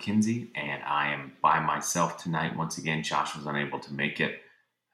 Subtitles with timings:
[0.00, 2.56] Kinsey, and I am by myself tonight.
[2.56, 4.40] Once again, Josh was unable to make it.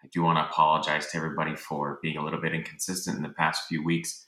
[0.02, 3.30] I do want to apologize to everybody for being a little bit inconsistent in the
[3.30, 4.26] past few weeks.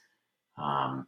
[0.56, 1.06] Um,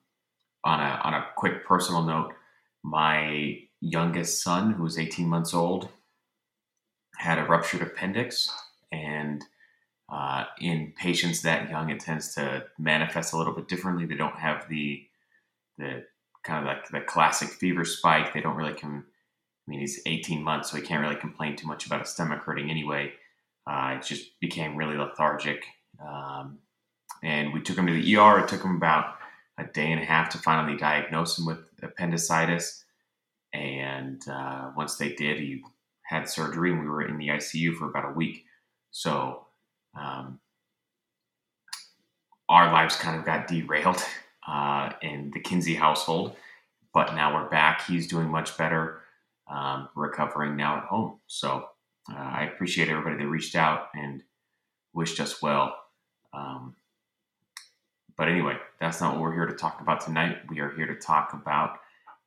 [0.64, 2.34] on a on a quick personal note,
[2.82, 5.88] my youngest son, who is 18 months old,
[7.16, 8.50] had a ruptured appendix,
[8.92, 9.44] and
[10.12, 14.06] uh, in patients that young, it tends to manifest a little bit differently.
[14.06, 15.06] They don't have the
[15.78, 16.04] the
[16.44, 18.32] kind of like the classic fever spike.
[18.32, 19.06] They don't really come.
[19.70, 22.70] Mean, he's 18 months, so he can't really complain too much about his stomach hurting
[22.70, 23.12] anyway.
[23.66, 25.64] Uh, it just became really lethargic,
[26.04, 26.58] um,
[27.22, 28.40] and we took him to the ER.
[28.40, 29.14] It took him about
[29.58, 32.84] a day and a half to finally diagnose him with appendicitis.
[33.52, 35.62] And uh, once they did, he
[36.02, 38.44] had surgery, and we were in the ICU for about a week.
[38.90, 39.46] So
[39.96, 40.40] um,
[42.48, 44.02] our lives kind of got derailed
[44.48, 46.34] uh, in the Kinsey household,
[46.92, 47.86] but now we're back.
[47.86, 49.02] He's doing much better,
[49.50, 51.18] um, recovering now at home.
[51.26, 51.66] So
[52.10, 54.22] uh, I appreciate everybody that reached out and
[54.92, 55.76] wished us well.
[56.32, 56.76] Um,
[58.16, 60.38] but anyway, that's not what we're here to talk about tonight.
[60.48, 61.78] We are here to talk about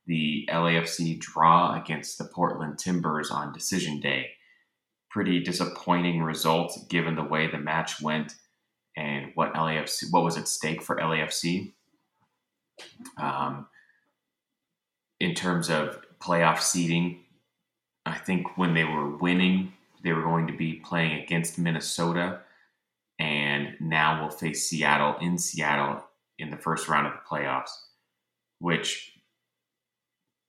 [0.05, 4.31] the LAFC draw against the Portland Timbers on decision day.
[5.09, 8.33] Pretty disappointing result given the way the match went
[8.97, 11.71] and what LAFC what was at stake for LAFC.
[13.17, 13.67] Um,
[15.19, 17.19] in terms of playoff seeding,
[18.05, 22.41] I think when they were winning, they were going to be playing against Minnesota,
[23.19, 26.03] and now we'll face Seattle in Seattle
[26.39, 27.71] in the first round of the playoffs,
[28.59, 29.13] which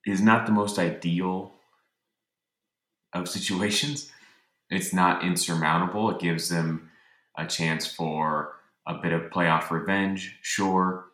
[0.06, 1.52] is not the most ideal
[3.12, 4.10] of situations.
[4.70, 6.10] It's not insurmountable.
[6.10, 6.90] It gives them
[7.38, 11.06] a chance for a bit of playoff revenge, sure.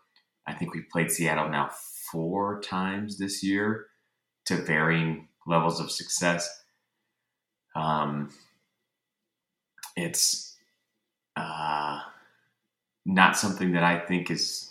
[0.46, 1.70] I think we've played Seattle now
[2.10, 3.86] four times this year
[4.50, 6.62] to varying levels of success.
[7.74, 8.30] Um,
[9.96, 10.56] it's
[11.36, 12.00] uh,
[13.06, 14.70] not something that I think is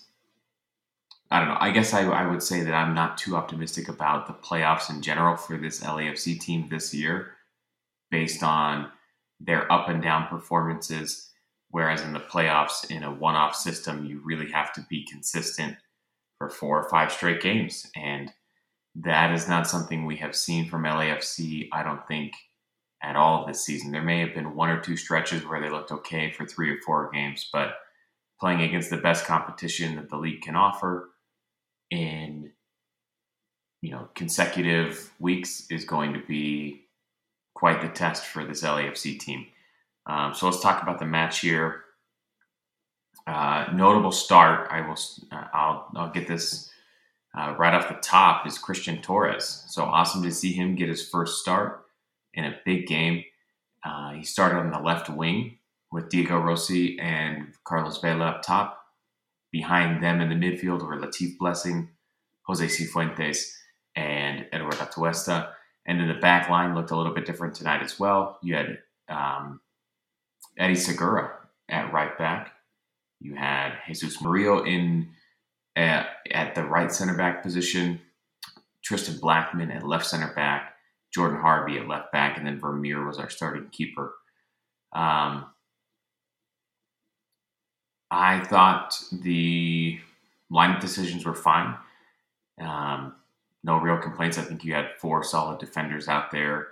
[1.32, 1.58] I don't know.
[1.60, 5.02] I guess I, I would say that I'm not too optimistic about the playoffs in
[5.02, 7.36] general for this LAFC team this year
[8.10, 8.92] based on
[9.40, 11.30] their up and down performances.
[11.70, 15.78] Whereas in the playoffs, in a one off system, you really have to be consistent
[16.40, 17.86] for four or five straight games.
[17.96, 18.34] And
[18.96, 22.34] that is not something we have seen from LAFC, I don't think,
[23.02, 23.92] at all this season.
[23.92, 26.82] There may have been one or two stretches where they looked okay for three or
[26.86, 27.76] four games, but
[28.40, 31.10] playing against the best competition that the league can offer
[31.92, 32.52] in
[33.82, 36.86] you know consecutive weeks is going to be
[37.54, 39.46] quite the test for this LAFC team.
[40.06, 41.84] Um, so let's talk about the match here.
[43.28, 44.68] Uh, notable start.
[44.72, 44.98] I will.
[45.32, 45.88] Uh, I'll.
[45.96, 46.69] I'll get this
[47.38, 48.48] uh, right off the top.
[48.48, 49.66] Is Christian Torres.
[49.68, 51.86] So awesome to see him get his first start
[52.34, 53.24] in a big game.
[53.84, 55.58] Uh, he started on the left wing
[55.92, 58.78] with Diego Rossi and Carlos Vela up top.
[59.52, 61.90] Behind them in the midfield were Latif Blessing,
[62.44, 63.52] Jose Cifuentes,
[63.96, 65.52] and Eduardo Atuesta.
[65.88, 68.38] And then the back line looked a little bit different tonight as well.
[68.44, 68.78] You had
[69.10, 69.62] um,
[70.58, 71.32] Eddie Segura
[71.68, 72.52] at right back.
[73.20, 75.10] You had Jesus Murillo in
[75.76, 78.02] at, at the right center back position.
[78.84, 80.76] Tristan Blackmon at left center back.
[81.14, 84.14] Jordan Harvey at left back, and then Vermeer was our starting keeper.
[84.94, 85.46] Um,
[88.12, 90.00] I thought the
[90.52, 91.76] lineup decisions were fine.
[92.60, 93.16] Um,
[93.64, 94.38] no real complaints.
[94.38, 96.68] I think you had four solid defenders out there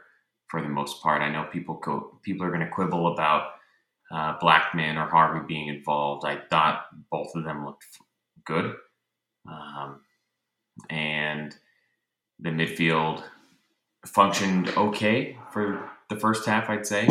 [0.48, 1.22] for the most part.
[1.22, 1.76] I know people
[2.24, 3.52] people are going to quibble about
[4.12, 6.26] uh, Blackmon or Harvey being involved.
[6.26, 7.86] I thought both of them looked
[8.46, 8.76] good,
[9.48, 10.02] um,
[10.90, 11.56] and
[12.40, 13.24] the midfield
[14.06, 17.08] functioned okay for the first half, I'd say,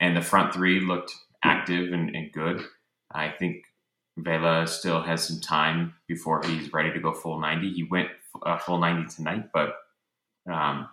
[0.00, 2.62] and the front three looked active and, and good.
[3.12, 3.64] I think
[4.16, 7.72] Vela still has some time before he's ready to go full 90.
[7.72, 8.08] He went
[8.44, 9.74] uh, full 90 tonight, but
[10.50, 10.88] um,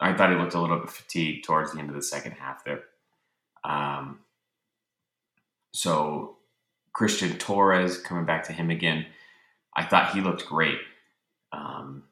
[0.00, 2.64] I thought he looked a little bit fatigued towards the end of the second half
[2.64, 2.84] there.
[3.64, 4.20] Um,
[5.72, 6.36] so
[6.92, 9.06] Christian Torres, coming back to him again,
[9.78, 10.80] I thought he looked great.
[11.52, 12.02] Um,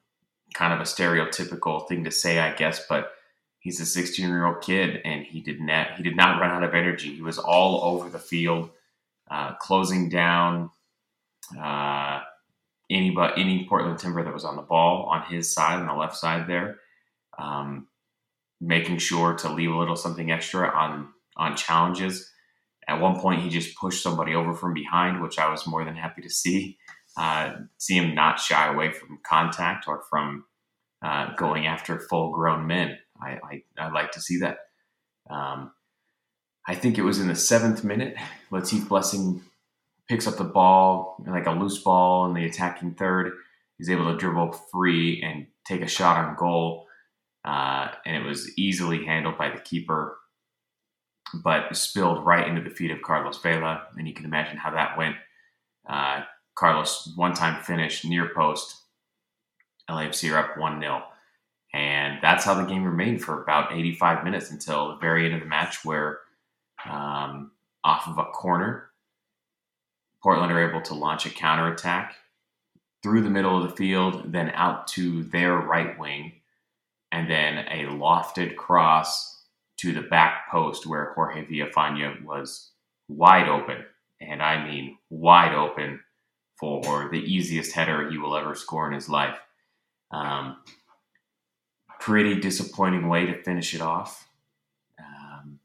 [0.54, 3.10] kind of a stereotypical thing to say, I guess, but
[3.58, 6.62] he's a 16 year old kid and he did not he did not run out
[6.62, 7.12] of energy.
[7.12, 8.70] He was all over the field,
[9.28, 10.70] uh, closing down
[11.60, 12.20] uh,
[12.88, 15.94] any but any Portland Timber that was on the ball on his side on the
[15.94, 16.78] left side there,
[17.36, 17.88] um,
[18.60, 22.30] making sure to leave a little something extra on on challenges.
[22.86, 25.96] At one point, he just pushed somebody over from behind, which I was more than
[25.96, 26.78] happy to see.
[27.16, 30.44] Uh, see him not shy away from contact or from
[31.02, 32.98] uh, going after full grown men.
[33.20, 34.58] I, I, I, like to see that.
[35.30, 35.72] Um,
[36.68, 38.16] I think it was in the seventh minute.
[38.50, 39.42] Latif Blessing
[40.08, 43.32] picks up the ball, like a loose ball in the attacking third.
[43.78, 46.86] He's able to dribble free and take a shot on goal.
[47.44, 50.18] Uh, and it was easily handled by the keeper,
[51.44, 53.84] but spilled right into the feet of Carlos Vela.
[53.96, 55.16] And you can imagine how that went.
[55.88, 56.22] Uh,
[56.56, 58.82] Carlos, one time finish near post.
[59.88, 61.02] LAFC are up 1 0.
[61.72, 65.40] And that's how the game remained for about 85 minutes until the very end of
[65.40, 66.20] the match, where
[66.88, 67.52] um,
[67.84, 68.90] off of a corner,
[70.22, 72.16] Portland are able to launch a counterattack
[73.02, 76.32] through the middle of the field, then out to their right wing,
[77.12, 79.44] and then a lofted cross
[79.76, 82.70] to the back post where Jorge Villafaña was
[83.08, 83.84] wide open.
[84.20, 86.00] And I mean wide open
[86.58, 89.38] for the easiest header he will ever score in his life.
[90.10, 90.58] Um,
[92.00, 94.28] pretty disappointing way to finish it off.
[94.98, 95.58] Um,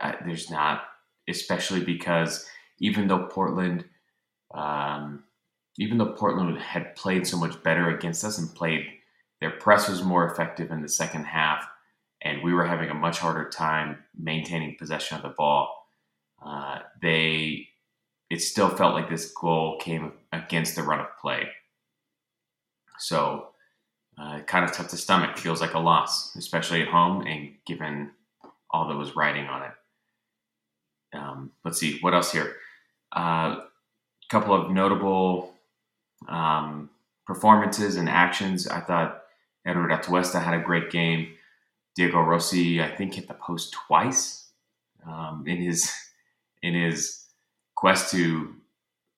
[0.00, 0.84] I, there's not,
[1.28, 2.46] especially because
[2.78, 3.84] even though Portland,
[4.54, 5.24] um,
[5.78, 8.86] even though Portland had played so much better against us and played,
[9.40, 11.66] their press was more effective in the second half,
[12.22, 15.86] and we were having a much harder time maintaining possession of the ball.
[16.44, 17.68] Uh, they,
[18.30, 21.48] it still felt like this goal came against the run of play.
[22.98, 23.48] So
[24.18, 25.36] uh, kind of tough to stomach.
[25.36, 28.10] Feels like a loss, especially at home, and given
[28.70, 29.72] all that was riding on it.
[31.16, 32.56] Um, let's see what else here.
[33.14, 33.60] A uh,
[34.28, 35.54] couple of notable
[36.28, 36.90] um,
[37.26, 38.66] performances and actions.
[38.66, 39.22] I thought
[39.64, 41.28] Edward Atuesta had a great game.
[41.94, 44.48] Diego Rossi, I think, hit the post twice
[45.06, 45.92] um, in his
[46.62, 47.25] in his
[47.76, 48.54] quest to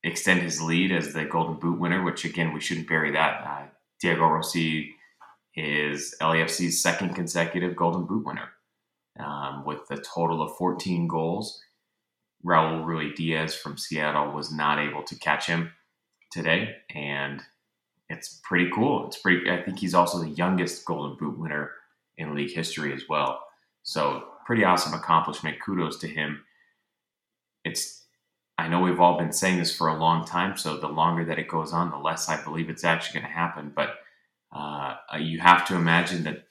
[0.05, 2.03] extend his lead as the Golden Boot winner.
[2.03, 3.45] Which again, we shouldn't bury that.
[3.47, 3.67] Uh,
[4.01, 4.95] Diego Rossi
[5.55, 8.51] is LAFC's second consecutive Golden Boot winner
[9.19, 11.61] um, with a total of 14 goals.
[12.47, 15.73] Raul Ruidíaz from Seattle was not able to catch him
[16.31, 17.43] today, and
[18.09, 19.07] it's pretty cool.
[19.07, 19.51] It's pretty.
[19.51, 21.73] I think he's also the youngest Golden Boot winner
[22.17, 23.41] in league history as well.
[23.83, 25.61] So pretty awesome accomplishment.
[25.61, 26.45] Kudos to him.
[27.65, 27.98] It's
[28.59, 31.39] I know we've all been saying this for a long time, so the longer that
[31.39, 33.73] it goes on, the less I believe it's actually going to happen.
[33.75, 33.95] But
[34.53, 36.45] uh, you have to imagine that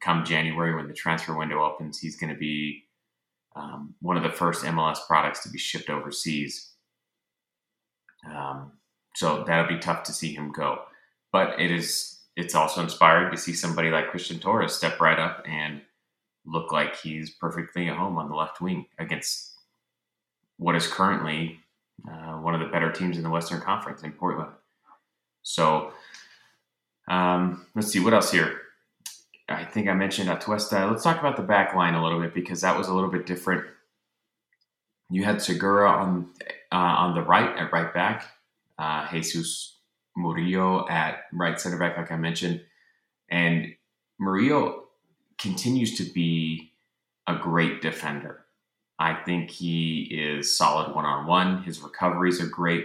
[0.00, 2.84] come January, when the transfer window opens, he's going to be
[3.56, 6.70] um, one of the first MLS products to be shipped overseas.
[8.28, 8.72] Um,
[9.16, 10.82] so that'll be tough to see him go.
[11.32, 15.44] But it is it's also inspiring to see somebody like Christian Torres step right up
[15.46, 15.82] and
[16.46, 19.56] look like he's perfectly at home on the left wing against
[20.60, 21.58] what is currently
[22.06, 24.50] uh, one of the better teams in the Western Conference in Portland.
[25.42, 25.92] So
[27.08, 28.60] um, let's see what else here.
[29.48, 30.88] I think I mentioned Atuesta.
[30.88, 33.24] Let's talk about the back line a little bit because that was a little bit
[33.24, 33.64] different.
[35.08, 36.28] You had Segura on
[36.70, 38.26] uh, on the right at right back,
[38.78, 39.78] uh, Jesus
[40.14, 42.60] Murillo at right center back, like I mentioned,
[43.30, 43.74] and
[44.20, 44.84] Murillo
[45.38, 46.74] continues to be
[47.26, 48.44] a great defender.
[49.00, 51.62] I think he is solid one on one.
[51.62, 52.84] His recoveries are great.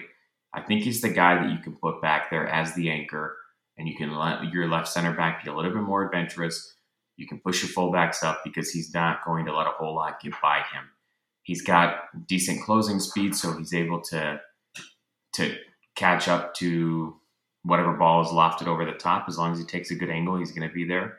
[0.53, 3.35] I think he's the guy that you can put back there as the anchor,
[3.77, 6.77] and you can let your left center back be a little bit more adventurous.
[7.17, 10.21] You can push your fullbacks up because he's not going to let a whole lot
[10.21, 10.85] get by him.
[11.43, 14.39] He's got decent closing speed, so he's able to
[15.33, 15.57] to
[15.97, 17.19] catch up to
[17.63, 19.25] whatever ball is lofted over the top.
[19.27, 21.17] As long as he takes a good angle, he's going to be there.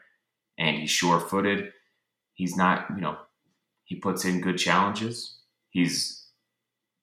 [0.57, 1.73] And he's sure footed.
[2.33, 3.19] He's not, you know,
[3.87, 5.39] he puts in good challenges.
[5.71, 6.27] He's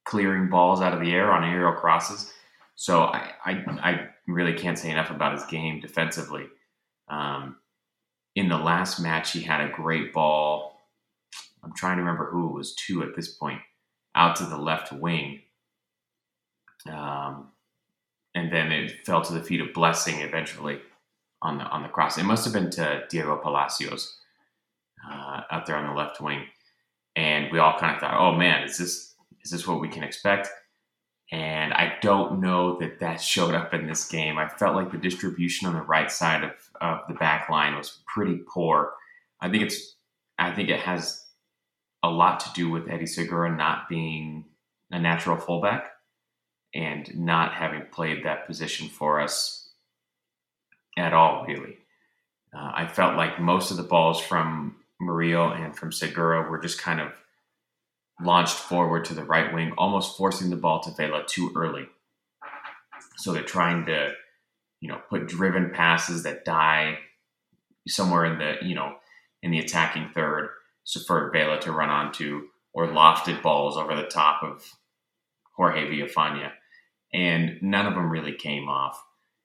[0.06, 2.32] clearing balls out of the air on aerial crosses.
[2.76, 6.46] So I, I, I really can't say enough about his game defensively.
[7.08, 7.56] Um,
[8.36, 10.78] in the last match, he had a great ball.
[11.64, 13.62] I'm trying to remember who it was to at this point,
[14.14, 15.40] out to the left wing.
[16.92, 17.52] Um,
[18.36, 20.82] and then it fell to the feet of Blessing eventually
[21.42, 22.18] on the on the cross.
[22.18, 24.18] It must have been to Diego Palacios
[25.10, 26.44] uh, out there on the left wing
[27.16, 30.04] and we all kind of thought, "Oh man, is this is this what we can
[30.04, 30.50] expect?"
[31.32, 34.38] And I don't know that that showed up in this game.
[34.38, 38.02] I felt like the distribution on the right side of, of the back line was
[38.06, 38.94] pretty poor.
[39.42, 39.96] I think it's
[40.38, 41.26] I think it has
[42.04, 44.46] a lot to do with Eddie Segura not being
[44.92, 45.92] a natural fullback
[46.76, 49.70] and not having played that position for us
[50.98, 51.78] at all, really.
[52.56, 56.82] Uh, I felt like most of the balls from Murillo and from Segura were just
[56.82, 57.12] kind of
[58.22, 61.88] launched forward to the right wing, almost forcing the ball to Vela too early.
[63.18, 64.14] So they're trying to,
[64.82, 67.00] you know, put driven passes that die
[67.88, 68.96] somewhere in the, you know,
[69.42, 70.50] in the attacking third,
[70.84, 74.64] so for Vela to run onto, or lofted balls over the top of
[75.56, 76.52] Jorge Villafaña.
[77.14, 79.04] And none of them really came off.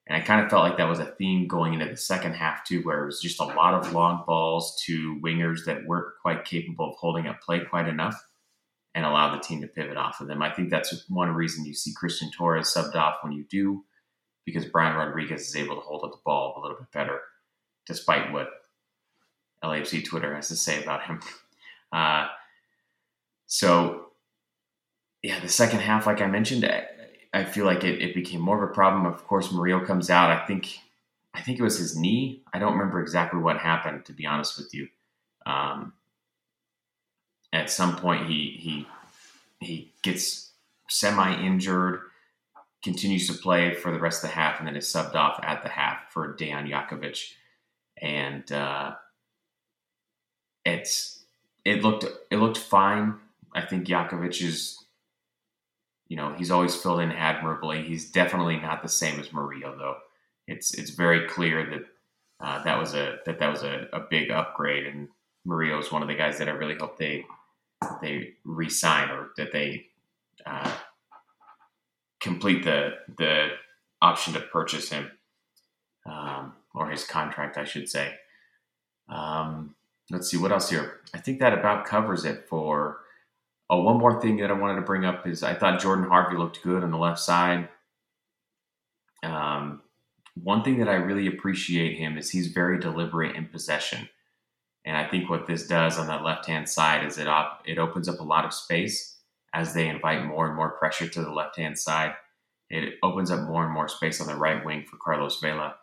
[0.09, 2.65] And I kind of felt like that was a theme going into the second half,
[2.65, 6.47] too, where it was just a lot of long balls to wingers that weren't quite
[6.47, 8.19] capable of holding up play quite enough
[8.95, 10.41] and allow the team to pivot off of them.
[10.41, 13.85] I think that's one reason you see Christian Torres subbed off when you do,
[14.47, 17.21] because Brian Rodriguez is able to hold up the ball a little bit better,
[17.87, 18.49] despite what
[19.62, 21.21] LAFC Twitter has to say about him.
[21.93, 22.29] Uh,
[23.47, 24.07] so,
[25.23, 26.65] yeah, the second half, like I mentioned,
[27.40, 29.07] I, feel like it, it, became more of a problem.
[29.07, 30.30] Of course, Murillo comes out.
[30.30, 30.80] I think
[31.35, 32.42] I think it was his knee.
[32.52, 34.88] I don't remember exactly what happened, to be honest with you.
[35.47, 35.92] Um,
[37.52, 38.87] at some point, he he
[39.61, 40.50] he gets
[40.88, 42.00] semi-injured,
[42.83, 45.62] continues to play for the rest of the half, and then is subbed off at
[45.62, 47.33] the half for Dejan Jakovic.
[48.00, 48.95] And uh,
[50.64, 51.25] it's
[51.64, 53.14] it looked it looked fine.
[53.54, 54.85] I think Jakovic is,
[56.09, 57.83] you know, he's always filled in admirably.
[57.83, 59.97] He's definitely not the same as Murillo, though.
[60.47, 61.83] It's it's very clear that
[62.41, 65.09] uh, that was a that that was a, a big upgrade, and
[65.45, 67.27] Murillo is one of the guys that I really hope they
[68.00, 69.87] they re-sign or that they
[70.47, 70.73] uh,
[72.21, 73.49] complete the the
[74.00, 75.11] option to purchase him
[76.07, 78.15] um, or his contract, I should say.
[79.09, 79.75] Um,
[80.11, 81.00] let's see what else here.
[81.12, 83.00] I think that about covers it for.
[83.70, 86.37] Oh, one more thing that I wanted to bring up is I thought Jordan Harvey
[86.37, 87.68] looked good on the left side.
[89.22, 89.82] Um,
[90.34, 94.08] one thing that I really appreciate him is he's very deliberate in possession,
[94.84, 97.78] and I think what this does on that left hand side is it op- it
[97.78, 99.18] opens up a lot of space
[99.52, 102.14] as they invite more and more pressure to the left hand side.
[102.70, 105.75] It opens up more and more space on the right wing for Carlos Vela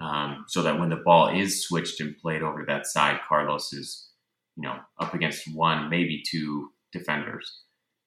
[0.00, 4.08] um, so that when the ball is switched and played over that side, Carlos is,
[4.56, 7.62] you know, up against one, maybe two defenders.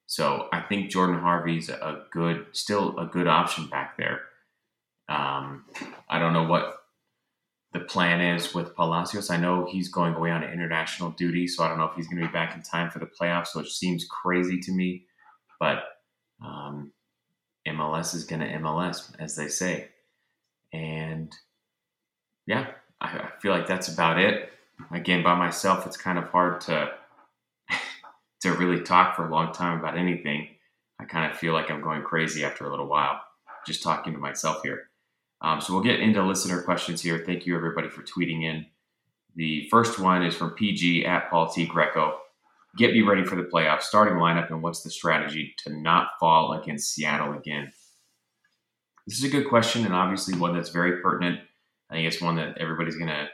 [0.07, 4.21] So I think Jordan Harvey's a good, still a good option back there.
[5.07, 5.65] Um,
[6.09, 6.81] I don't know what
[7.73, 9.29] the plan is with Palacios.
[9.29, 12.21] I know he's going away on international duty, so I don't know if he's going
[12.21, 15.05] to be back in time for the playoffs, which seems crazy to me.
[15.59, 15.83] But
[16.43, 16.91] um,
[17.67, 19.89] MLS is going to MLS, as they say.
[20.73, 21.33] And
[22.47, 22.67] yeah,
[22.99, 24.49] I, I feel like that's about it.
[24.91, 26.91] Again, by myself, it's kind of hard to
[28.41, 30.47] to really talk for a long time about anything.
[30.99, 33.19] I kind of feel like I'm going crazy after a little while,
[33.65, 34.89] just talking to myself here.
[35.41, 37.23] Um, so we'll get into listener questions here.
[37.25, 38.65] Thank you everybody for tweeting in.
[39.35, 42.17] The first one is from PG at Paul T Greco.
[42.77, 43.83] Get me ready for the playoffs.
[43.83, 47.71] Starting lineup and what's the strategy to not fall against Seattle again?
[49.07, 51.39] This is a good question and obviously one that's very pertinent
[51.91, 53.27] I think it's one that everybody's going to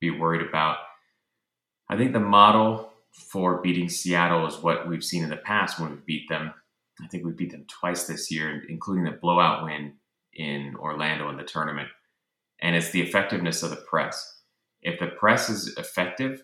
[0.00, 0.78] be worried about.
[1.88, 5.90] I think the model for beating Seattle is what we've seen in the past when
[5.90, 6.52] we beat them.
[7.02, 9.94] I think we beat them twice this year, including the blowout win
[10.32, 11.88] in Orlando in the tournament.
[12.60, 14.42] And it's the effectiveness of the press.
[14.82, 16.42] If the press is effective,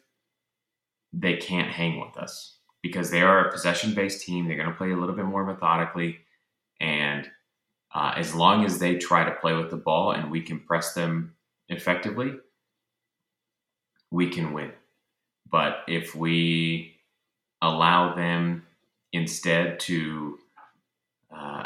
[1.13, 4.47] they can't hang with us because they are a possession based team.
[4.47, 6.19] They're going to play a little bit more methodically.
[6.81, 7.29] And
[7.95, 10.95] uh, as long as they try to play with the ball and we can press
[10.95, 11.35] them
[11.69, 12.33] effectively,
[14.11, 14.73] we can win.
[15.51, 16.97] But if we
[17.63, 18.67] allow them
[19.13, 20.39] instead to
[21.35, 21.65] uh,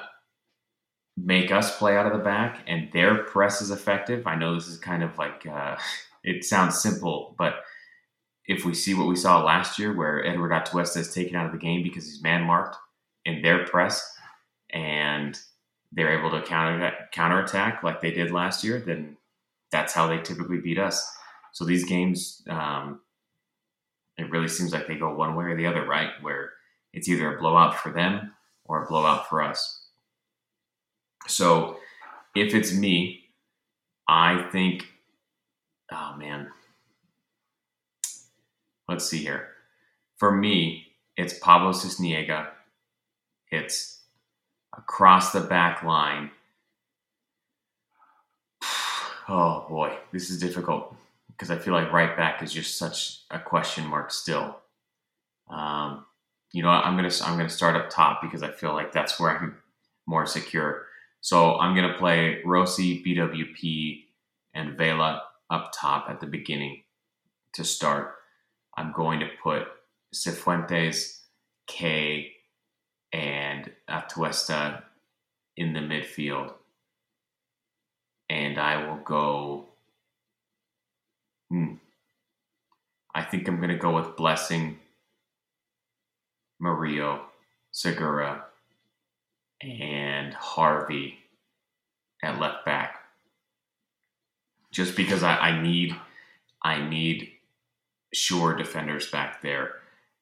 [1.17, 4.69] make us play out of the back and their press is effective, I know this
[4.69, 5.77] is kind of like, uh,
[6.25, 7.63] it sounds simple, but
[8.47, 11.53] if we see what we saw last year where Edward Atuesta is taken out of
[11.53, 12.77] the game because he's man marked
[13.25, 14.17] in their press
[14.71, 15.39] and
[15.93, 19.17] they're able to counter counterattack like they did last year, then
[19.71, 21.09] that's how they typically beat us.
[21.53, 23.01] So these games, um,
[24.17, 26.11] it really seems like they go one way or the other, right?
[26.21, 26.53] Where
[26.93, 28.33] it's either a blowout for them
[28.65, 29.87] or a blowout for us.
[31.27, 31.79] So
[32.35, 33.25] if it's me,
[34.07, 34.87] I think,
[35.91, 36.49] oh man,
[38.89, 39.49] let's see here.
[40.19, 42.49] For me, it's Pablo Sisniega.
[43.51, 44.03] It's
[44.77, 46.31] across the back line
[49.29, 50.95] Oh boy, this is difficult
[51.37, 54.61] because I feel like right back is just such a question mark still.
[55.51, 56.05] Um,
[56.53, 59.37] you know, I'm gonna I'm gonna start up top because I feel like that's where
[59.37, 59.57] I'm
[60.07, 60.87] more secure.
[61.21, 64.05] So I'm gonna play Rossi, BWP,
[64.55, 66.83] and Vela up top at the beginning
[67.55, 68.15] to start.
[68.77, 69.65] I'm going to put
[70.15, 71.21] Cifuentes,
[71.67, 72.33] Kaye,
[73.13, 74.83] and Atuesta
[75.57, 76.55] in the midfield
[78.29, 79.69] and I will go.
[81.51, 81.75] Hmm,
[83.15, 84.79] I think I'm going to go with Blessing,
[86.61, 87.27] Murillo,
[87.71, 88.45] Segura,
[89.63, 91.19] and Harvey
[92.23, 93.01] at left back.
[94.73, 95.95] Just because I, I need
[96.63, 97.31] I need
[98.13, 99.75] sure defenders back there.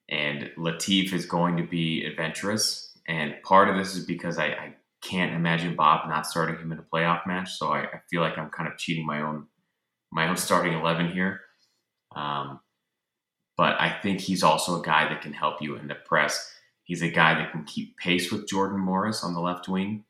[0.09, 2.99] And Latif is going to be adventurous.
[3.07, 6.79] And part of this is because I, I can't imagine Bob not starting him in
[6.79, 7.53] a playoff match.
[7.53, 9.47] So I, I, feel like I'm kind of cheating my own
[10.13, 11.41] my own starting eleven here.
[12.15, 12.61] Um,
[13.57, 16.55] but I think he's also a guy that can help you in the press.
[16.85, 20.05] He's a guy that can keep pace with Jordan Morris on the left wing,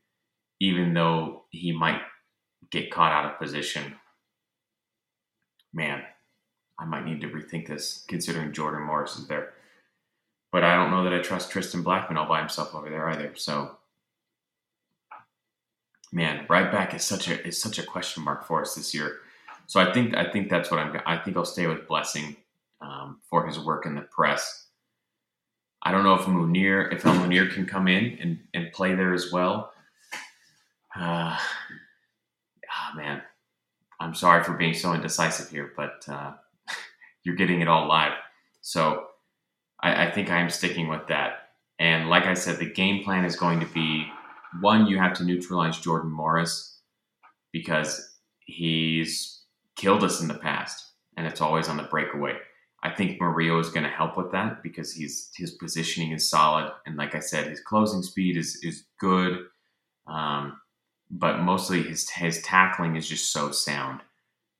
[0.61, 2.01] even though he might
[2.71, 3.95] get caught out of position.
[5.73, 6.03] Man,
[6.79, 9.55] I might need to rethink this considering Jordan Morris is there.
[10.51, 13.35] But I don't know that I trust Tristan Blackmon all by himself over there either.
[13.37, 13.79] So,
[16.13, 19.19] man, right back is such a is such a question mark for us this year.
[19.67, 21.01] So I think I think that's what I'm.
[21.07, 22.37] I think I'll stay with Blessing
[22.81, 24.67] um, for his work in the press.
[25.83, 29.13] I don't know if Munir, if El Munir can come in and, and play there
[29.13, 29.73] as well.
[30.95, 33.23] Uh, oh man,
[33.99, 36.33] I'm sorry for being so indecisive here, but uh,
[37.25, 38.13] you're getting it all live.
[38.61, 39.07] So
[39.83, 41.49] I, I think I am sticking with that.
[41.79, 44.07] And like I said, the game plan is going to be
[44.61, 46.79] one, you have to neutralize Jordan Morris
[47.53, 49.42] because he's
[49.77, 52.37] killed us in the past and it's always on the breakaway.
[52.83, 56.73] I think Murillo is going to help with that because he's his positioning is solid,
[56.85, 59.45] and like I said, his closing speed is is good.
[60.09, 60.61] Um,
[61.11, 64.01] but mostly his his tackling is just so sound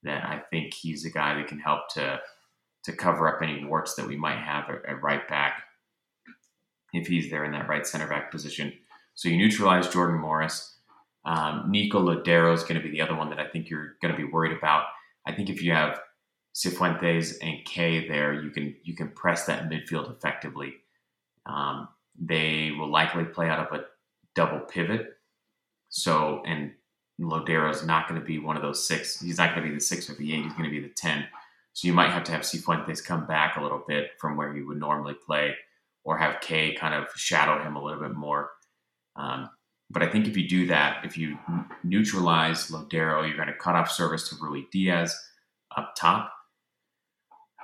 [0.05, 2.21] that I think he's a guy that can help to
[2.85, 5.63] to cover up any warts that we might have at, at right back
[6.93, 8.73] if he's there in that right center back position.
[9.15, 10.77] So you neutralize Jordan Morris.
[11.25, 14.13] Um, Nico Lodeiro is going to be the other one that I think you're going
[14.13, 14.87] to be worried about.
[15.27, 16.01] I think if you have
[16.55, 20.75] Cifuentes and Kaye there, you can you can press that midfield effectively.
[21.47, 23.85] Um, they will likely play out of a
[24.35, 25.17] double pivot.
[25.89, 26.73] So and
[27.21, 29.21] Lodeiro is not going to be one of those six.
[29.21, 30.43] He's not going to be the six or the eight.
[30.43, 31.27] He's going to be the ten.
[31.73, 34.63] So you might have to have Cifuentes come back a little bit from where he
[34.63, 35.55] would normally play,
[36.05, 38.51] or have Kaye kind of shadow him a little bit more.
[39.17, 39.49] Um,
[39.93, 41.39] but I think if you do that, if you
[41.85, 45.13] neutralize Lodeiro, you're going to cut off service to Ruidíaz
[45.77, 46.33] up top.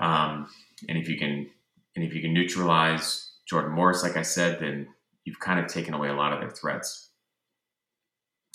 [0.01, 0.49] Um,
[0.89, 1.49] and if you can,
[1.97, 4.89] and if you can neutralize Jordan Morris, like I said, then
[5.25, 7.11] you've kind of taken away a lot of their threats.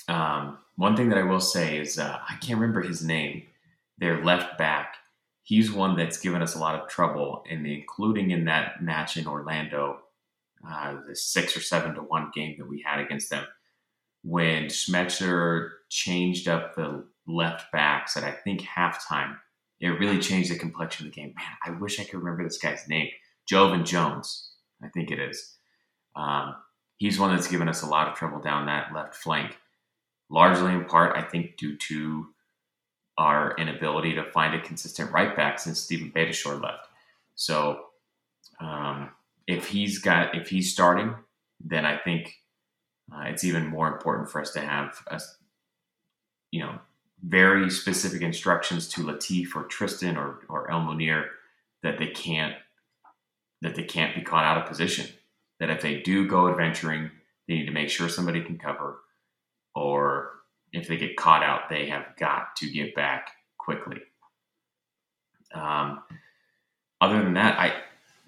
[0.07, 3.43] Um, one thing that I will say is uh, I can't remember his name.
[3.97, 4.95] Their left back
[5.43, 9.27] he's one that's given us a lot of trouble, and including in that match in
[9.27, 9.99] Orlando,
[10.67, 13.45] uh, the six or seven to one game that we had against them,
[14.23, 19.37] when Schmetzer changed up the left backs at I think halftime.
[19.79, 21.33] It really changed the complexion of the game.
[21.35, 23.09] Man, I wish I could remember this guy's name.
[23.51, 25.57] Joevin Jones, I think it is.
[26.15, 26.55] Um,
[26.97, 29.57] he's one that's given us a lot of trouble down that left flank,
[30.29, 32.27] largely in part, I think, due to
[33.17, 36.87] our inability to find a consistent right back since Steven Beitashour left.
[37.35, 37.81] So
[38.61, 39.09] um,
[39.47, 41.13] if he's got if he's starting,
[41.59, 42.33] then I think
[43.11, 45.19] uh, it's even more important for us to have a,
[46.51, 46.79] you know
[47.25, 51.27] very specific instructions to Latif or Tristan or or El Munir
[51.81, 52.55] that they can't
[53.61, 55.07] that they can't be caught out of position.
[55.59, 57.11] That if they do go adventuring,
[57.47, 58.99] they need to make sure somebody can cover
[59.75, 60.31] or
[60.71, 64.01] if they get caught out, they have got to get back quickly.
[65.53, 66.01] Um,
[66.99, 67.73] other than that, I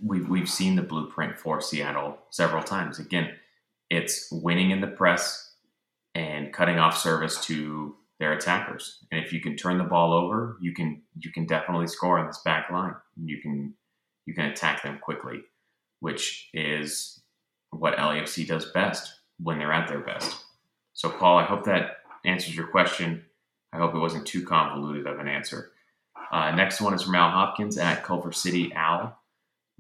[0.04, 3.00] we've we've seen the blueprint for Seattle several times.
[3.00, 3.34] Again,
[3.90, 5.54] it's winning in the press
[6.14, 9.00] and cutting off service to their attackers.
[9.12, 12.28] And if you can turn the ball over, you can you can definitely score on
[12.28, 12.96] this back line.
[13.22, 13.74] You can
[14.26, 15.42] you can attack them quickly,
[16.00, 17.22] which is
[17.72, 20.36] what LAFC does best when they're at their best.
[20.94, 23.26] So, Paul, I hope that answers your question.
[23.74, 25.72] I hope it wasn't too convoluted of an answer.
[26.32, 29.20] Uh, next one is from Al Hopkins at Culver City Al.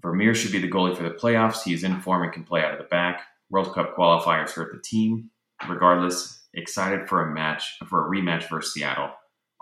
[0.01, 1.63] Vermeer should be the goalie for the playoffs.
[1.63, 3.21] He is in form and can play out of the back.
[3.49, 5.29] World Cup qualifiers hurt the team.
[5.67, 9.11] Regardless, excited for a match for a rematch versus Seattle.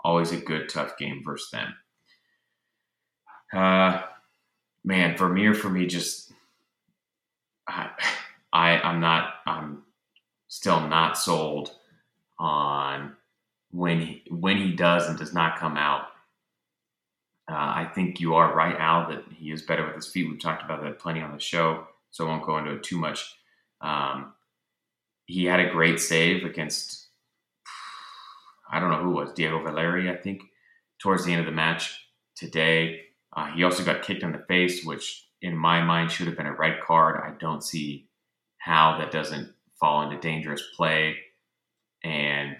[0.02, 1.74] Always a good tough game versus them.
[3.52, 4.02] Uh,
[4.84, 6.32] man, Vermeer for me just
[7.66, 7.90] I,
[8.52, 9.82] I I'm not I'm
[10.48, 11.72] still not sold
[12.38, 13.16] on
[13.70, 16.06] when he, when he does and does not come out.
[17.50, 20.28] Uh, I think you are right, Al, that he is better with his feet.
[20.28, 22.98] We've talked about that plenty on the show, so I won't go into it too
[22.98, 23.36] much.
[23.84, 24.32] Um,
[25.26, 27.08] he had a great save against,
[28.70, 30.42] I don't know who it was Diego Valeri, I think,
[31.00, 33.02] towards the end of the match today.
[33.36, 36.46] Uh, he also got kicked in the face, which in my mind should have been
[36.46, 37.20] a red card.
[37.22, 38.08] I don't see
[38.58, 41.16] how that doesn't fall into dangerous play.
[42.02, 42.56] And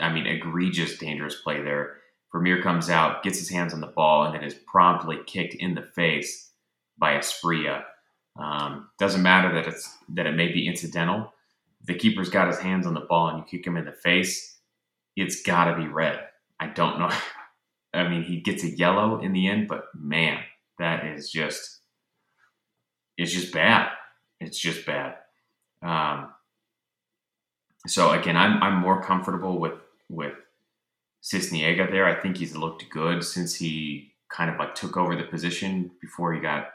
[0.00, 1.98] I mean, egregious dangerous play there.
[2.32, 5.74] Vermeer comes out, gets his hands on the ball, and then is promptly kicked in
[5.74, 6.50] the face
[6.96, 7.84] by Asprilla.
[8.36, 11.32] Um, doesn't matter that it's that it may be incidental.
[11.84, 14.58] The keeper's got his hands on the ball and you kick him in the face,
[15.16, 16.20] it's got to be red.
[16.60, 17.10] I don't know.
[17.94, 20.38] I mean, he gets a yellow in the end, but man,
[20.78, 21.80] that is just
[23.18, 23.90] it's just bad.
[24.40, 25.16] It's just bad.
[25.82, 26.30] Um,
[27.86, 29.74] so again, I'm I'm more comfortable with
[30.08, 30.34] with
[31.22, 32.06] Sisniega there.
[32.06, 36.32] I think he's looked good since he kind of like took over the position before
[36.32, 36.68] he got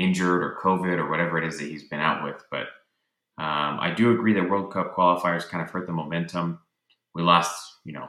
[0.00, 2.42] injured or COVID or whatever it is that he's been out with.
[2.50, 2.68] But
[3.38, 6.60] um, I do agree that World Cup qualifiers kind of hurt the momentum.
[7.14, 8.08] We lost, you know,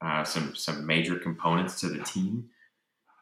[0.00, 2.50] uh, some some major components to the team,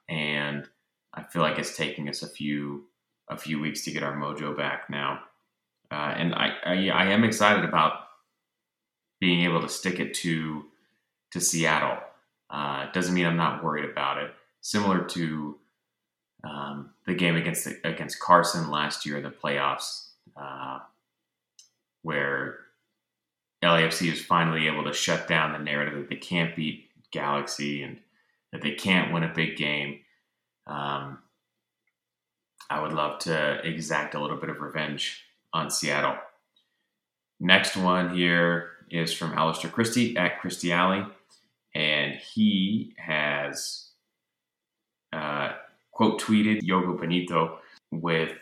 [0.09, 0.68] and
[1.14, 2.85] I feel like it's taking us a few
[3.31, 5.20] a few weeks to get our mojo back now.
[5.90, 7.92] Uh, and I, I, I am excited about
[9.20, 10.64] being able to stick it to
[11.33, 11.98] to Seattle.
[12.50, 14.33] Uh, doesn't mean I'm not worried about it.
[14.61, 15.59] Similar to
[16.45, 20.79] um, the game against the, against Carson last year in the playoffs, uh,
[22.03, 22.59] where
[23.63, 27.99] LAFC is finally able to shut down the narrative that they can't beat Galaxy and
[28.53, 30.01] that they can't win a big game.
[30.67, 31.19] Um,
[32.71, 36.17] I would love to exact a little bit of revenge on Seattle.
[37.41, 41.05] Next one here is from Alistair Christie at Christie Alley,
[41.75, 43.91] and he has
[45.13, 45.53] uh,
[45.95, 47.59] quote tweeted Yogo Benito
[47.91, 48.33] with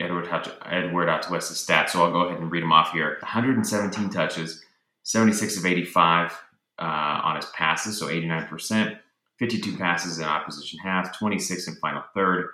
[0.00, 0.28] Edward
[0.64, 1.90] Edward Atuesta's stats.
[1.90, 3.18] So I'll go ahead and read them off here.
[3.20, 4.62] 117 touches,
[5.02, 6.32] 76 of 85
[6.78, 8.98] uh, on his passes, so 89%.
[9.38, 12.48] 52 passes in opposition half, 26 in final third,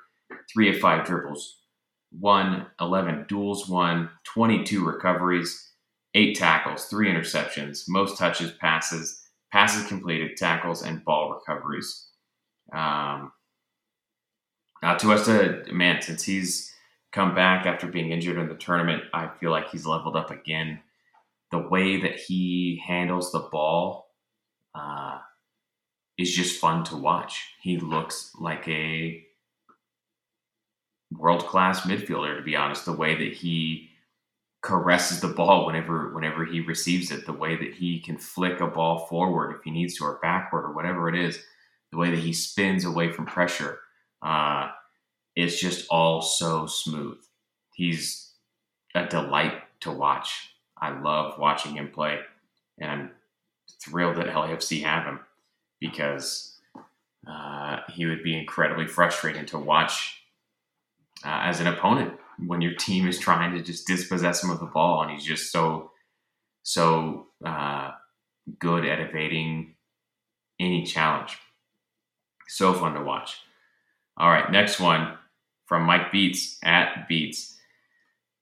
[0.53, 1.61] 3 of 5 dribbles,
[2.19, 5.71] 1, 11 duels, 1, 22 recoveries,
[6.15, 12.09] 8 tackles, 3 interceptions, most touches, passes, passes completed, tackles, and ball recoveries.
[12.75, 13.24] Um,
[14.85, 16.73] Atuesta, man, since he's
[17.11, 20.81] come back after being injured in the tournament, I feel like he's leveled up again.
[21.51, 24.11] The way that he handles the ball
[24.75, 25.19] uh,
[26.19, 27.43] is just fun to watch.
[27.63, 29.25] He looks like a
[31.13, 32.85] world class midfielder, to be honest.
[32.85, 33.89] The way that he
[34.63, 38.67] caresses the ball whenever whenever he receives it, the way that he can flick a
[38.67, 41.39] ball forward if he needs to or backward or whatever it is,
[41.91, 43.79] the way that he spins away from pressure.
[44.25, 44.71] Uh,
[45.37, 47.19] it's just all so smooth.
[47.75, 48.33] He's
[48.95, 50.51] a delight to watch.
[50.81, 52.21] I love watching him play,
[52.79, 53.11] and I'm
[53.81, 55.21] thrilled that LAFC have him
[55.81, 56.57] because
[57.27, 60.23] uh, he would be incredibly frustrating to watch
[61.25, 62.15] uh, as an opponent
[62.47, 65.53] when your team is trying to just dispossess him of the ball, and he's just
[65.53, 65.91] so
[66.63, 67.91] so uh,
[68.59, 69.75] good at evading
[70.59, 71.39] any challenge.
[72.49, 73.39] So fun to watch.
[74.17, 75.17] All right, next one
[75.67, 77.57] from Mike Beats at Beats.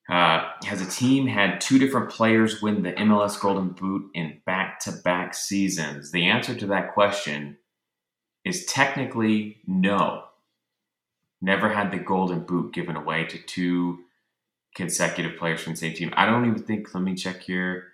[0.09, 4.81] Uh, has a team had two different players win the MLS Golden Boot in back
[4.81, 6.11] to back seasons?
[6.11, 7.57] The answer to that question
[8.45, 10.25] is technically no.
[11.41, 14.01] Never had the Golden Boot given away to two
[14.75, 16.13] consecutive players from the same team.
[16.17, 17.85] I don't even think, let me check here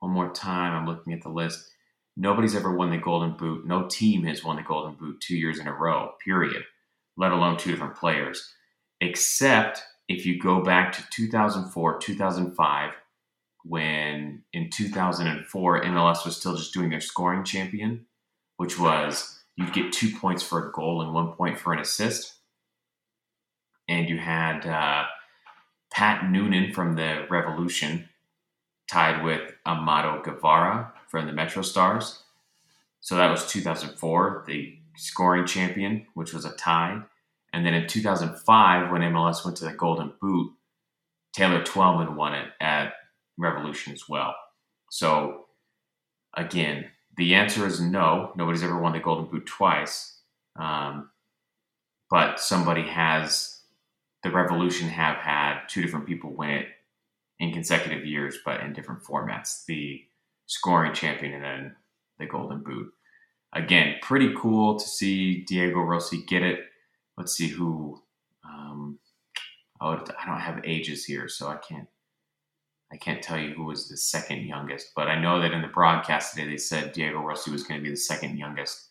[0.00, 0.74] one more time.
[0.74, 1.70] I'm looking at the list.
[2.16, 3.66] Nobody's ever won the Golden Boot.
[3.66, 6.62] No team has won the Golden Boot two years in a row, period,
[7.16, 8.54] let alone two different players
[9.00, 12.92] except if you go back to 2004, 2005,
[13.64, 18.06] when in 2004 MLS was still just doing their scoring champion,
[18.56, 22.34] which was you'd get two points for a goal and one point for an assist.
[23.88, 25.04] And you had uh,
[25.92, 28.08] Pat Noonan from the Revolution
[28.90, 32.22] tied with Amado Guevara from the Metro Stars.
[33.00, 37.02] So that was 2004, the scoring champion, which was a tie.
[37.52, 40.52] And then in 2005, when MLS went to the Golden Boot,
[41.32, 42.94] Taylor Twellman won it at
[43.36, 44.34] Revolution as well.
[44.90, 45.46] So,
[46.36, 48.32] again, the answer is no.
[48.36, 50.18] Nobody's ever won the Golden Boot twice.
[50.56, 51.10] Um,
[52.10, 53.60] but somebody has,
[54.22, 56.68] the Revolution have had two different people win it
[57.40, 59.64] in consecutive years, but in different formats.
[59.66, 60.04] The
[60.46, 61.76] scoring champion and then
[62.18, 62.92] the Golden Boot.
[63.54, 66.60] Again, pretty cool to see Diego Rossi get it
[67.16, 68.00] let's see who.
[68.44, 68.98] Um,
[69.80, 71.88] oh, I don't have ages here, so I can't.
[72.92, 75.68] I can't tell you who was the second youngest, but I know that in the
[75.68, 78.90] broadcast today they said Diego Rossi was going to be the second youngest.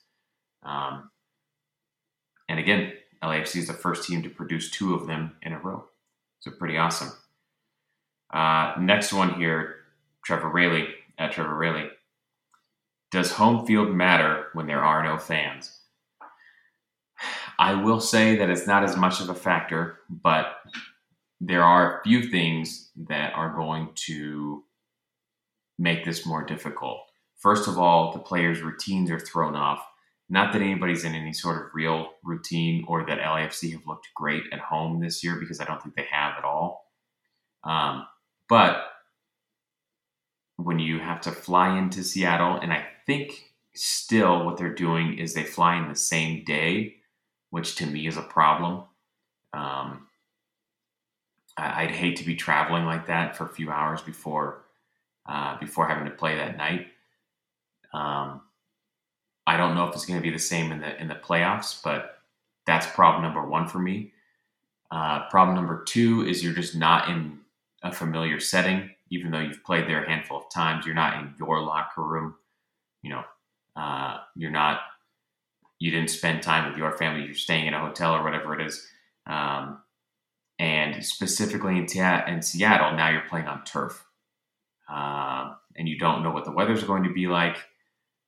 [0.63, 1.09] Um,
[2.49, 5.85] and again, LAFC is the first team to produce two of them in a row.
[6.39, 7.11] So pretty awesome.
[8.33, 9.75] Uh, next one here,
[10.25, 11.89] Trevor Rayleigh at Trevor Rayleigh.
[13.13, 15.79] Does home field matter when there are no fans?
[17.59, 20.47] I will say that it's not as much of a factor, but
[21.39, 24.63] there are a few things that are going to
[25.77, 27.01] make this more difficult.
[27.37, 29.85] First of all, the players' routines are thrown off.
[30.27, 34.45] Not that anybody's in any sort of real routine or that LAFC have looked great
[34.51, 36.91] at home this year because I don't think they have at all.
[37.63, 38.07] Um,
[38.49, 38.85] but
[40.55, 45.33] when you have to fly into Seattle, and I think still what they're doing is
[45.33, 46.95] they fly in the same day,
[47.49, 48.83] which to me is a problem.
[49.53, 50.07] Um,
[51.57, 54.63] I'd hate to be traveling like that for a few hours before
[55.27, 56.87] uh, before having to play that night.
[57.93, 58.41] Um,
[59.45, 61.81] I don't know if it's going to be the same in the in the playoffs,
[61.83, 62.19] but
[62.65, 64.13] that's problem number one for me.
[64.89, 67.39] Uh, problem number two is you're just not in
[67.83, 70.85] a familiar setting, even though you've played there a handful of times.
[70.85, 72.35] You're not in your locker room.
[73.03, 73.23] You know,
[73.75, 74.81] uh, you're not.
[75.79, 77.25] You didn't spend time with your family.
[77.25, 78.87] You're staying in a hotel or whatever it is.
[79.27, 79.79] Um,
[80.59, 81.87] and specifically in,
[82.27, 84.05] in Seattle, now you're playing on turf.
[84.89, 87.57] Uh, and you don't know what the weather's going to be like.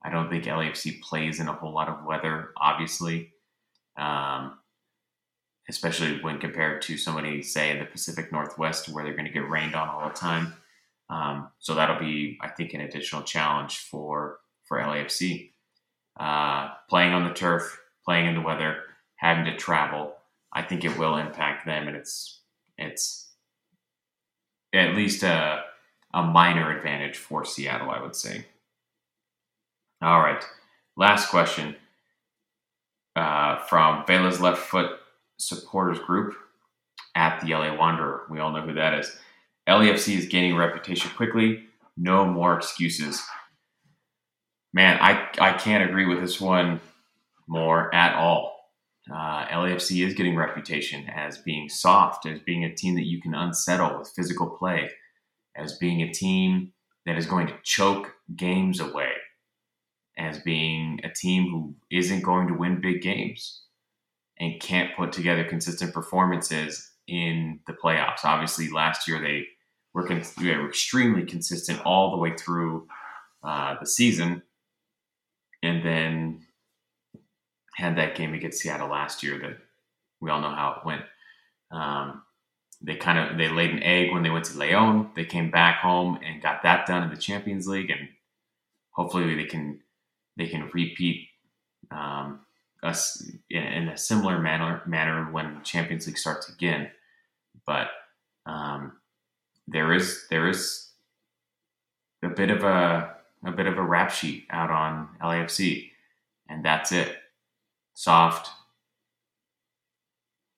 [0.03, 3.33] I don't think LAFC plays in a whole lot of weather, obviously,
[3.97, 4.57] um,
[5.69, 9.49] especially when compared to somebody, say, in the Pacific Northwest, where they're going to get
[9.49, 10.53] rained on all the time.
[11.09, 15.51] Um, so that'll be, I think, an additional challenge for for LAFC.
[16.19, 18.77] Uh, playing on the turf, playing in the weather,
[19.17, 20.15] having to travel.
[20.53, 22.39] I think it will impact them, and it's
[22.77, 23.29] it's
[24.73, 25.63] at least a
[26.13, 28.45] a minor advantage for Seattle, I would say.
[30.01, 30.43] All right,
[30.95, 31.75] last question
[33.15, 34.91] uh, from Vela's left foot
[35.37, 36.35] supporters group
[37.15, 38.23] at the LA Wanderer.
[38.29, 39.17] We all know who that is.
[39.67, 41.65] LAFC is gaining reputation quickly.
[41.97, 43.23] No more excuses.
[44.75, 46.79] Man, I I can't agree with this one
[47.47, 48.55] more at all
[49.11, 53.35] uh, LAFC is getting reputation as being soft, as being a team that you can
[53.35, 54.89] unsettle with physical play,
[55.55, 56.73] as being a team
[57.05, 59.11] that is going to choke games away,
[60.17, 63.61] as being a team who isn't going to win big games
[64.39, 68.25] and can't put together consistent performances in the playoffs.
[68.25, 69.45] Obviously, last year they
[69.93, 72.87] were, con- they were extremely consistent all the way through
[73.43, 74.41] uh, the season.
[75.63, 76.45] And then
[77.75, 79.57] had that game against Seattle last year that
[80.21, 81.03] we all know how it went.
[81.71, 82.23] Um,
[82.81, 85.11] they kind of they laid an egg when they went to Leon.
[85.15, 88.09] They came back home and got that done in the Champions League, and
[88.91, 89.81] hopefully they can
[90.37, 91.27] they can repeat
[91.91, 92.41] um,
[92.83, 96.89] us in, in, a similar manner manner when Champions League starts again.
[97.65, 97.87] But
[98.45, 98.93] um,
[99.67, 100.89] there is there is
[102.23, 103.14] a bit of a
[103.45, 105.91] a bit of a rap sheet out on LAFC,
[106.49, 107.15] and that's it
[107.95, 108.49] soft,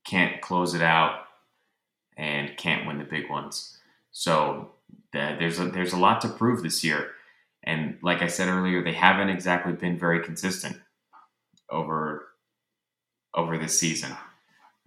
[0.06, 1.22] can't close it out,
[2.18, 3.78] and can't win the big ones.
[4.12, 4.72] So
[5.14, 7.12] there's a, there's a lot to prove this year.
[7.64, 10.78] And like I said earlier, they haven't exactly been very consistent
[11.70, 12.28] over
[13.36, 14.12] over this season.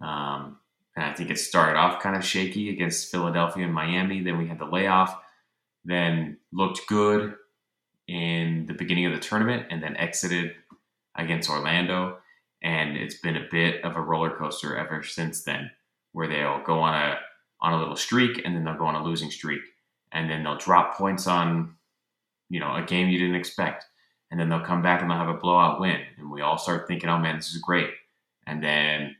[0.01, 0.57] Um,
[0.95, 4.21] and I think it started off kind of shaky against Philadelphia and Miami.
[4.21, 5.17] Then we had the layoff.
[5.85, 7.35] Then looked good
[8.11, 10.53] in the beginning of the tournament, and then exited
[11.15, 12.17] against Orlando.
[12.61, 15.71] And it's been a bit of a roller coaster ever since then,
[16.11, 17.17] where they'll go on a
[17.61, 19.61] on a little streak and then they'll go on a losing streak,
[20.11, 21.75] and then they'll drop points on,
[22.49, 23.85] you know, a game you didn't expect,
[24.29, 26.87] and then they'll come back and they'll have a blowout win, and we all start
[26.87, 27.91] thinking, oh man, this is great,
[28.47, 29.15] and then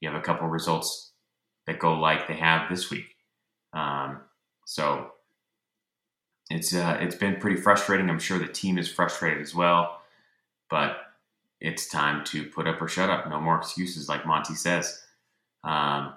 [0.00, 1.12] you have a couple results
[1.66, 3.14] that go like they have this week,
[3.72, 4.20] um,
[4.66, 5.12] so
[6.50, 8.10] it's uh, it's been pretty frustrating.
[8.10, 10.02] I'm sure the team is frustrated as well,
[10.68, 10.96] but
[11.60, 13.28] it's time to put up or shut up.
[13.28, 15.00] No more excuses, like Monty says.
[15.62, 16.14] Um,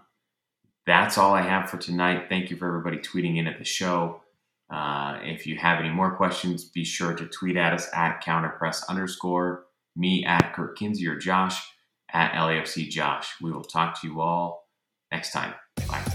[0.85, 2.25] that's all I have for tonight.
[2.29, 4.21] Thank you for everybody tweeting in at the show.
[4.69, 8.87] Uh, if you have any more questions, be sure to tweet at us at counterpress
[8.89, 9.65] underscore
[9.95, 11.63] me at Kirk Kinsey or Josh
[12.11, 13.35] at LAFC Josh.
[13.41, 14.67] We will talk to you all
[15.11, 15.53] next time.
[15.87, 16.12] Bye.